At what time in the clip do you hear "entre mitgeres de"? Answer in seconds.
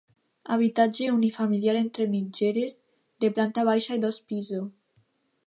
1.81-3.33